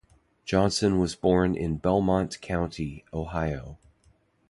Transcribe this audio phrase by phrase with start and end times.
[0.45, 3.77] Johnson was born in Belmont County, Ohio.